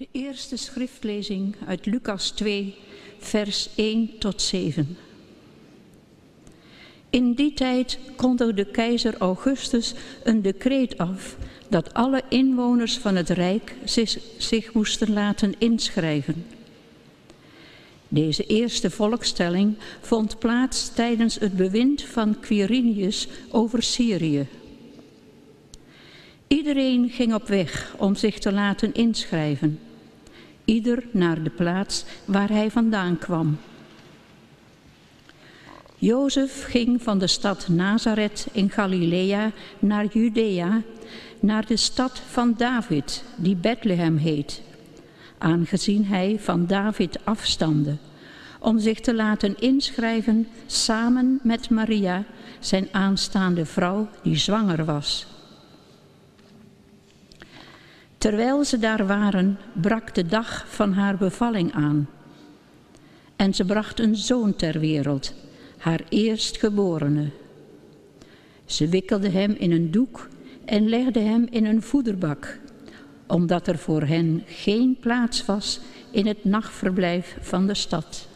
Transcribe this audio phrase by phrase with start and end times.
[0.00, 2.74] De eerste schriftlezing uit Lucas 2,
[3.18, 4.96] vers 1 tot 7.
[7.10, 9.94] In die tijd kondigde keizer Augustus
[10.24, 11.36] een decreet af
[11.68, 16.46] dat alle inwoners van het Rijk zich, zich moesten laten inschrijven.
[18.08, 24.46] Deze eerste volkstelling vond plaats tijdens het bewind van Quirinius over Syrië.
[26.46, 29.78] Iedereen ging op weg om zich te laten inschrijven,
[30.70, 33.58] ieder naar de plaats waar hij vandaan kwam.
[35.96, 40.82] Jozef ging van de stad Nazareth in Galilea naar Judea,
[41.40, 44.62] naar de stad van David, die Bethlehem heet,
[45.38, 47.96] aangezien hij van David afstamde,
[48.58, 52.24] om zich te laten inschrijven samen met Maria,
[52.58, 55.26] zijn aanstaande vrouw die zwanger was.
[58.20, 62.08] Terwijl ze daar waren, brak de dag van haar bevalling aan.
[63.36, 65.34] En ze bracht een zoon ter wereld,
[65.76, 67.28] haar eerstgeborene.
[68.64, 70.28] Ze wikkelde hem in een doek
[70.64, 72.58] en legde hem in een voederbak,
[73.26, 78.28] omdat er voor hen geen plaats was in het nachtverblijf van de stad.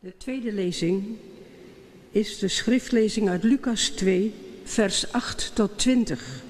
[0.00, 1.04] De tweede lezing
[2.10, 6.42] is de schriftlezing uit Lucas 2, vers 8 tot 20.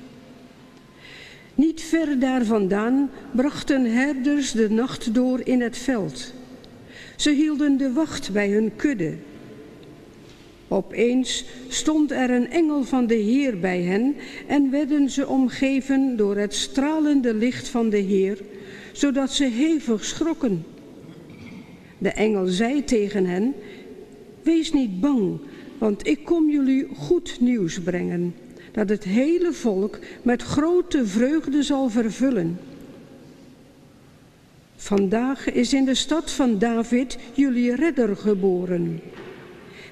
[1.55, 6.33] Niet ver daar vandaan brachten herders de nacht door in het veld.
[7.17, 9.15] Ze hielden de wacht bij hun kudde.
[10.69, 14.17] Opeens stond er een engel van de Heer bij hen
[14.47, 18.39] en werden ze omgeven door het stralende licht van de Heer,
[18.93, 20.65] zodat ze hevig schrokken.
[21.99, 23.55] De engel zei tegen hen,
[24.43, 25.41] wees niet bang,
[25.83, 28.35] want ik kom jullie goed nieuws brengen,
[28.73, 32.59] dat het hele volk met grote vreugde zal vervullen.
[34.77, 39.01] Vandaag is in de stad van David jullie redder geboren.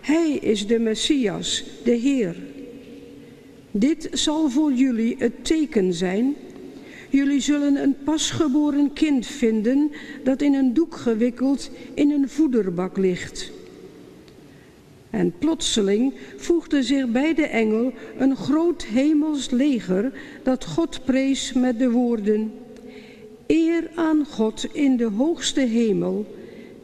[0.01, 2.37] Hij is de Messias, de Heer.
[3.71, 6.35] Dit zal voor jullie het teken zijn.
[7.09, 9.91] Jullie zullen een pasgeboren kind vinden
[10.25, 13.59] dat in een doek gewikkeld in een voederbak ligt.
[15.11, 20.13] En plotseling voegde zich bij de engel een groot hemels leger
[20.43, 22.53] dat God prees met de woorden:
[23.47, 26.27] Eer aan God in de hoogste hemel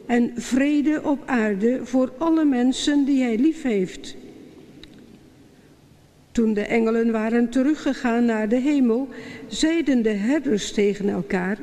[0.05, 4.15] en vrede op aarde voor alle mensen die hij lief heeft.
[6.31, 9.07] Toen de engelen waren teruggegaan naar de hemel,
[9.47, 11.57] zeiden de herders tegen elkaar: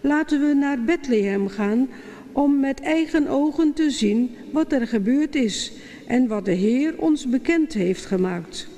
[0.00, 1.88] Laten we naar Bethlehem gaan
[2.34, 5.72] om met eigen ogen te zien wat er gebeurd is
[6.06, 8.68] en wat de Heer ons bekend heeft gemaakt.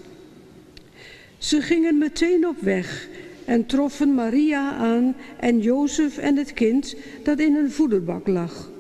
[1.39, 3.09] Ze gingen meteen op weg
[3.45, 8.71] en troffen Maria aan en Jozef en het kind dat in een voederbak lag.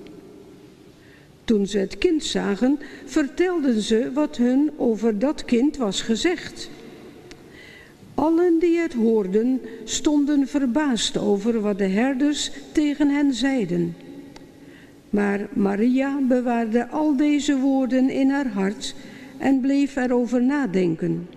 [1.44, 6.70] Toen ze het kind zagen, vertelden ze wat hun over dat kind was gezegd.
[8.14, 13.96] Allen die het hoorden, stonden verbaasd over wat de herders tegen hen zeiden.
[15.16, 18.94] Maar Maria bewaarde al deze woorden in haar hart
[19.38, 21.28] en bleef erover nadenken.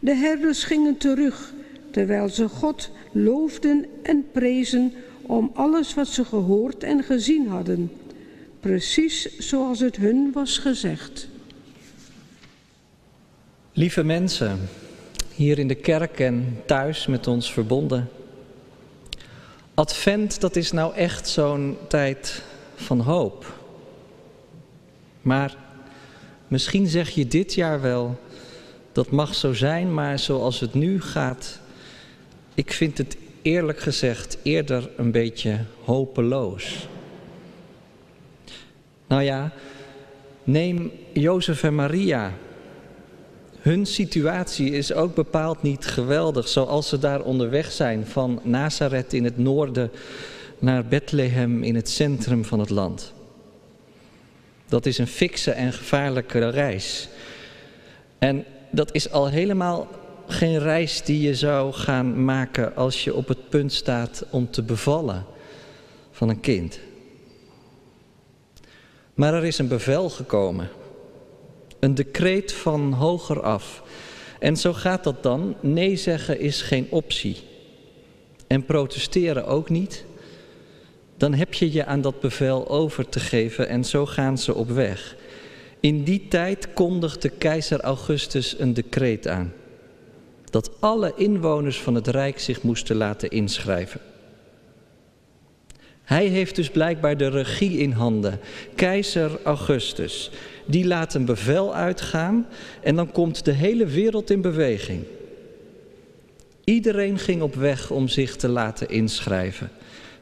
[0.00, 1.54] De herders gingen terug,
[1.90, 4.92] terwijl ze God loofden en prezen
[5.22, 7.92] om alles wat ze gehoord en gezien hadden,
[8.60, 11.28] precies zoals het hun was gezegd.
[13.72, 14.58] Lieve mensen,
[15.34, 18.08] hier in de kerk en thuis met ons verbonden.
[19.76, 22.42] Advent, dat is nou echt zo'n tijd
[22.74, 23.52] van hoop.
[25.22, 25.56] Maar
[26.48, 28.20] misschien zeg je dit jaar wel,
[28.92, 31.60] dat mag zo zijn, maar zoals het nu gaat,
[32.54, 36.88] ik vind het eerlijk gezegd eerder een beetje hopeloos.
[39.06, 39.52] Nou ja,
[40.44, 42.32] neem Jozef en Maria.
[43.66, 49.24] Hun situatie is ook bepaald niet geweldig, zoals ze daar onderweg zijn van Nazareth in
[49.24, 49.90] het noorden
[50.58, 53.12] naar Bethlehem in het centrum van het land.
[54.68, 57.08] Dat is een fikse en gevaarlijke reis.
[58.18, 59.88] En dat is al helemaal
[60.26, 64.62] geen reis die je zou gaan maken als je op het punt staat om te
[64.62, 65.24] bevallen
[66.10, 66.78] van een kind.
[69.14, 70.68] Maar er is een bevel gekomen.
[71.80, 73.82] Een decreet van hoger af.
[74.38, 75.56] En zo gaat dat dan.
[75.60, 77.36] Nee zeggen is geen optie.
[78.46, 80.04] En protesteren ook niet.
[81.16, 84.70] Dan heb je je aan dat bevel over te geven en zo gaan ze op
[84.70, 85.16] weg.
[85.80, 89.52] In die tijd kondigde keizer Augustus een decreet aan
[90.56, 94.00] dat alle inwoners van het Rijk zich moesten laten inschrijven.
[96.02, 98.40] Hij heeft dus blijkbaar de regie in handen.
[98.74, 100.30] Keizer Augustus.
[100.66, 102.46] Die laat een bevel uitgaan
[102.82, 105.04] en dan komt de hele wereld in beweging.
[106.64, 109.70] Iedereen ging op weg om zich te laten inschrijven.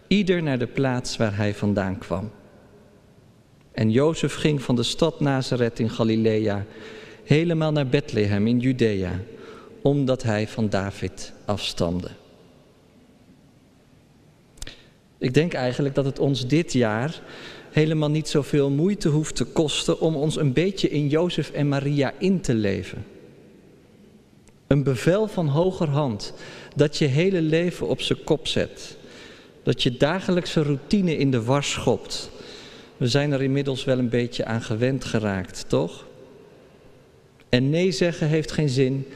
[0.06, 2.30] Ieder naar de plaats waar hij vandaan kwam.
[3.72, 6.64] En Jozef ging van de stad Nazareth in Galilea
[7.24, 9.20] helemaal naar Bethlehem in Judea,
[9.82, 12.08] omdat hij van David afstamde.
[15.18, 17.20] Ik denk eigenlijk dat het ons dit jaar
[17.74, 22.12] helemaal niet zoveel moeite hoeft te kosten om ons een beetje in Jozef en Maria
[22.18, 23.04] in te leven.
[24.66, 26.34] Een bevel van hogerhand
[26.76, 28.96] dat je hele leven op zijn kop zet.
[29.62, 32.30] Dat je dagelijkse routine in de war schopt.
[32.96, 36.06] We zijn er inmiddels wel een beetje aan gewend geraakt, toch?
[37.48, 39.06] En nee zeggen heeft geen zin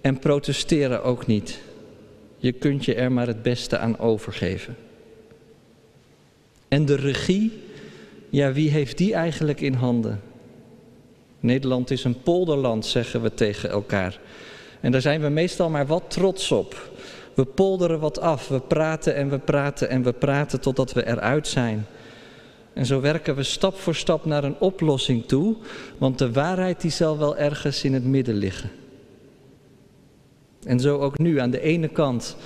[0.00, 1.58] en protesteren ook niet.
[2.38, 4.76] Je kunt je er maar het beste aan overgeven.
[6.68, 7.52] En de regie,
[8.32, 10.20] ja, wie heeft die eigenlijk in handen?
[11.40, 14.20] Nederland is een polderland, zeggen we tegen elkaar.
[14.80, 16.90] En daar zijn we meestal maar wat trots op.
[17.34, 21.48] We polderen wat af, we praten en we praten en we praten totdat we eruit
[21.48, 21.86] zijn.
[22.72, 25.56] En zo werken we stap voor stap naar een oplossing toe,
[25.98, 28.70] want de waarheid die zal wel ergens in het midden liggen.
[30.64, 32.36] En zo ook nu aan de ene kant.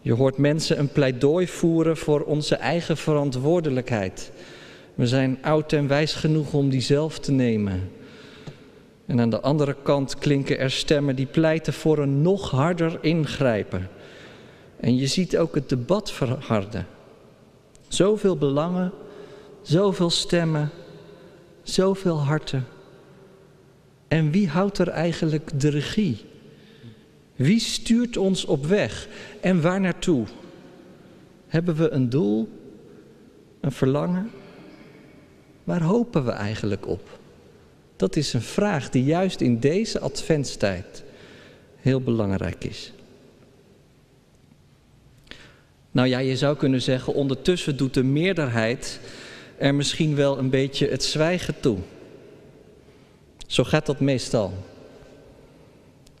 [0.00, 4.32] Je hoort mensen een pleidooi voeren voor onze eigen verantwoordelijkheid.
[4.94, 7.90] We zijn oud en wijs genoeg om die zelf te nemen.
[9.06, 13.88] En aan de andere kant klinken er stemmen die pleiten voor een nog harder ingrijpen.
[14.80, 16.86] En je ziet ook het debat verharden.
[17.88, 18.92] Zoveel belangen,
[19.62, 20.70] zoveel stemmen,
[21.62, 22.66] zoveel harten.
[24.08, 26.24] En wie houdt er eigenlijk de regie?
[27.36, 29.08] Wie stuurt ons op weg
[29.40, 30.26] en waar naartoe?
[31.46, 32.48] Hebben we een doel,
[33.60, 34.30] een verlangen?
[35.70, 37.18] Waar hopen we eigenlijk op?
[37.96, 41.02] Dat is een vraag die juist in deze adventstijd
[41.76, 42.92] heel belangrijk is.
[45.90, 49.00] Nou ja, je zou kunnen zeggen, ondertussen doet de meerderheid
[49.58, 51.78] er misschien wel een beetje het zwijgen toe.
[53.46, 54.52] Zo gaat dat meestal.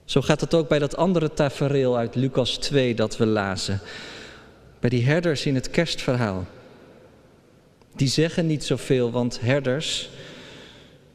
[0.04, 3.80] Zo gaat het ook bij dat andere tafereel uit Lucas 2 dat we lazen.
[4.80, 6.46] Bij die herders in het kerstverhaal.
[7.96, 10.10] Die zeggen niet zoveel, want herders,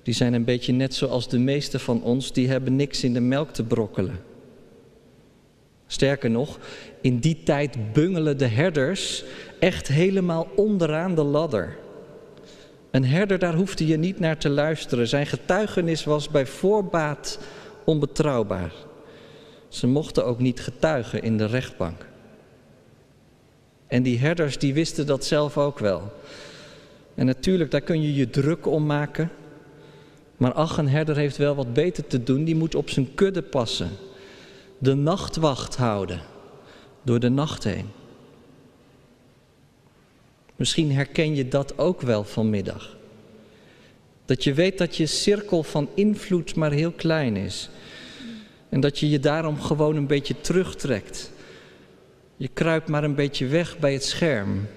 [0.04, 3.20] die zijn een beetje net zoals de meeste van ons, die hebben niks in de
[3.20, 4.20] melk te brokkelen.
[5.88, 6.60] Sterker nog,
[7.02, 9.24] in die tijd bungelen de herders
[9.60, 11.78] echt helemaal onderaan de ladder.
[12.92, 15.08] Een herder, daar hoefde je niet naar te luisteren.
[15.08, 17.40] Zijn getuigenis was bij voorbaat
[17.84, 18.72] onbetrouwbaar.
[19.68, 22.06] Ze mochten ook niet getuigen in de rechtbank.
[23.88, 26.12] En die herders die wisten dat zelf ook wel.
[27.16, 29.32] En natuurlijk, daar kun je je druk om maken.
[30.38, 32.44] Maar ach, een herder heeft wel wat beter te doen.
[32.44, 33.90] Die moet op zijn kudde passen.
[34.78, 36.22] De nachtwacht houden.
[37.02, 37.90] Door de nacht heen.
[40.56, 42.96] Misschien herken je dat ook wel vanmiddag.
[44.26, 47.70] Dat je weet dat je cirkel van invloed maar heel klein is.
[48.70, 51.32] En dat je je daarom gewoon een beetje terugtrekt.
[52.38, 54.68] Je kruipt maar een beetje weg bij het scherm,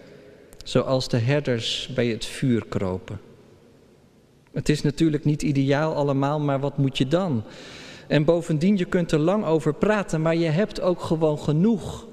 [0.68, 3.20] zoals de herders bij het vuur kropen.
[4.52, 7.44] Het is natuurlijk niet ideaal allemaal, maar wat moet je dan?
[8.06, 12.06] En bovendien, je kunt er lang over praten, maar je hebt ook gewoon genoeg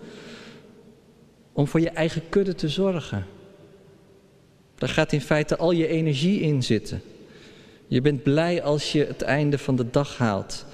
[1.53, 3.25] om voor je eigen kudde te zorgen.
[4.75, 7.01] Daar gaat in feite al je energie in zitten.
[7.87, 10.65] Je bent blij als je het einde van de dag haalt.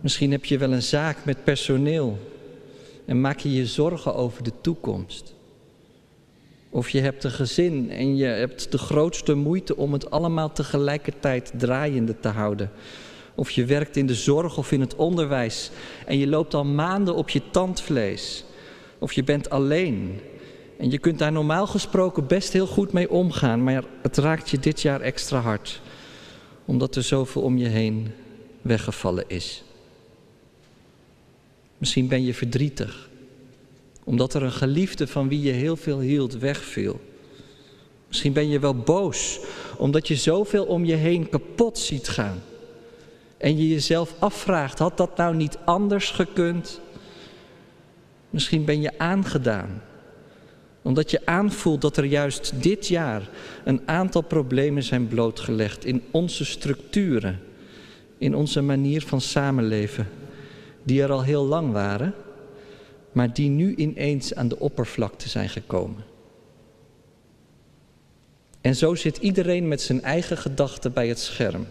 [0.00, 2.18] Misschien heb je wel een zaak met personeel
[3.04, 5.38] en maak je je zorgen over de toekomst.
[6.70, 11.52] Of je hebt een gezin en je hebt de grootste moeite om het allemaal tegelijkertijd
[11.56, 12.70] draaiende te houden.
[13.34, 15.70] Of je werkt in de zorg of in het onderwijs
[16.06, 18.44] en je loopt al maanden op je tandvlees.
[18.98, 20.20] Of je bent alleen
[20.78, 24.58] en je kunt daar normaal gesproken best heel goed mee omgaan, maar het raakt je
[24.58, 25.80] dit jaar extra hard,
[26.64, 28.12] omdat er zoveel om je heen
[28.62, 29.64] weggevallen is.
[31.78, 33.09] Misschien ben je verdrietig,
[34.10, 37.00] omdat er een geliefde van wie je heel veel hield wegviel.
[38.08, 39.40] Misschien ben je wel boos,
[39.76, 42.42] omdat je zoveel om je heen kapot ziet gaan.
[43.36, 46.80] En je jezelf afvraagt, had dat nou niet anders gekund?
[48.30, 49.82] Misschien ben je aangedaan,
[50.82, 53.28] omdat je aanvoelt dat er juist dit jaar
[53.64, 57.40] een aantal problemen zijn blootgelegd in onze structuren,
[58.18, 60.08] in onze manier van samenleven
[60.82, 62.14] die er al heel lang waren,
[63.12, 66.04] maar die nu ineens aan de oppervlakte zijn gekomen.
[68.60, 71.66] En zo zit iedereen met zijn eigen gedachten bij het scherm,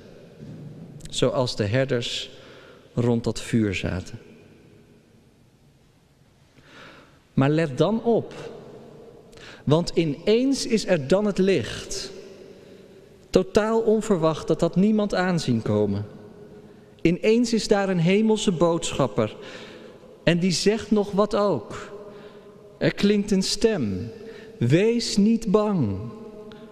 [1.09, 2.29] zoals de herders
[2.93, 4.19] rond dat vuur zaten.
[7.33, 8.33] Maar let dan op,
[9.63, 12.11] want ineens is er dan het licht.
[13.29, 16.05] Totaal onverwacht dat dat niemand aanzien komen.
[17.01, 19.35] Ineens is daar een hemelse boodschapper
[20.29, 21.91] en die zegt nog wat ook.
[22.77, 24.11] Er klinkt een stem.
[24.57, 25.97] Wees niet bang,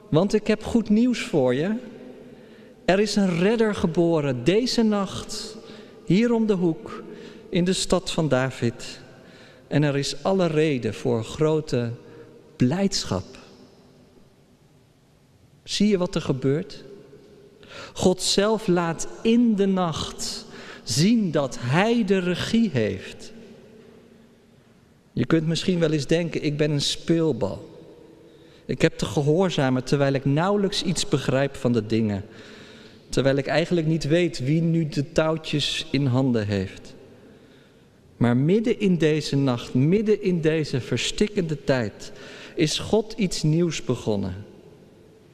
[0.09, 1.75] want ik heb goed nieuws voor je.
[2.85, 5.57] Er is een redder geboren deze nacht,
[6.05, 7.03] hier om de hoek,
[7.49, 8.99] in de stad van David.
[9.67, 11.91] En er is alle reden voor grote
[12.55, 13.37] blijdschap.
[15.63, 16.83] Zie je wat er gebeurt?
[17.93, 20.45] God zelf laat in de nacht
[20.83, 23.35] zien dat Hij de regie heeft.
[25.17, 27.69] Je kunt misschien wel eens denken, ik ben een speelbal.
[28.65, 32.25] Ik heb te gehoorzamen terwijl ik nauwelijks iets begrijp van de dingen.
[33.09, 36.95] Terwijl ik eigenlijk niet weet wie nu de touwtjes in handen heeft.
[38.17, 42.11] Maar midden in deze nacht, midden in deze verstikkende tijd,
[42.55, 44.35] is God iets nieuws begonnen.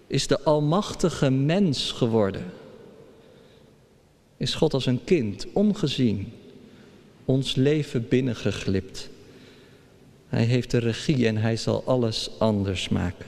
[0.07, 2.45] Is de Almachtige mens geworden.
[4.37, 6.31] Is God als een kind, ongezien,
[7.25, 9.11] ons leven binnengeglipt.
[10.33, 13.25] Hij heeft de regie en hij zal alles anders maken.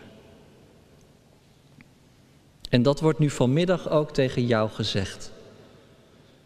[2.70, 5.32] En dat wordt nu vanmiddag ook tegen jou gezegd.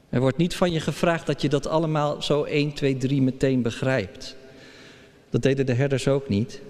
[0.09, 3.61] Er wordt niet van je gevraagd dat je dat allemaal zo 1, 2, 3 meteen
[3.61, 4.35] begrijpt.
[5.29, 6.61] Dat deden de herders ook niet.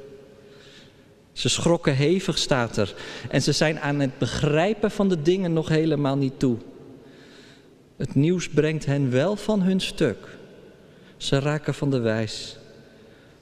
[1.31, 2.93] Ze schrokken hevig, staat er.
[3.29, 6.57] En ze zijn aan het begrijpen van de dingen nog helemaal niet toe.
[7.97, 10.37] Het nieuws brengt hen wel van hun stuk.
[11.17, 12.59] Ze raken van de wijs,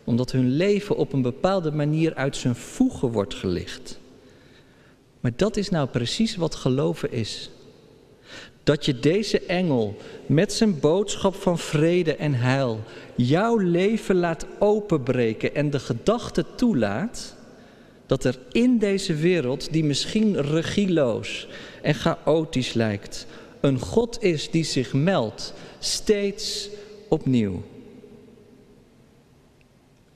[0.08, 4.00] omdat hun leven op een bepaalde manier uit zijn voegen wordt gelicht.
[5.20, 7.50] Maar dat is nou precies wat geloven is.
[8.64, 9.96] Dat je deze engel
[10.26, 12.80] met zijn boodschap van vrede en heil
[13.16, 17.36] jouw leven laat openbreken en de gedachte toelaat
[18.06, 21.48] dat er in deze wereld, die misschien regieloos
[21.82, 23.26] en chaotisch lijkt,
[23.60, 26.70] een God is die zich meldt, steeds
[27.08, 27.64] opnieuw.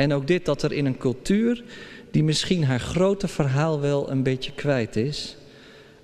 [0.02, 1.64] En ook dit dat er in een cultuur
[2.12, 5.38] die misschien haar grote verhaal wel een beetje kwijt is,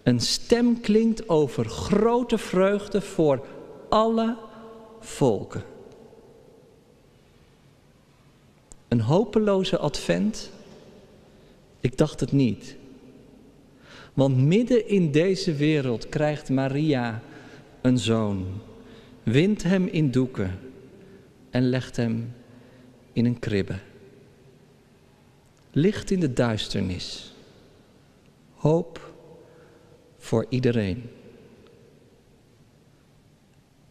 [0.03, 3.45] een stem klinkt over grote vreugde voor
[3.89, 4.37] alle
[4.99, 5.63] volken.
[8.87, 10.51] Een hopeloze advent?
[11.79, 12.75] Ik dacht het niet.
[14.13, 17.21] Want midden in deze wereld krijgt Maria
[17.81, 18.45] een zoon,
[19.23, 20.59] wint hem in doeken
[21.49, 22.35] en legt hem
[23.17, 23.79] in een kribbe.
[25.71, 27.35] Licht in de duisternis.
[28.55, 29.13] Hoop
[30.17, 31.09] voor iedereen.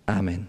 [0.04, 0.49] Amen.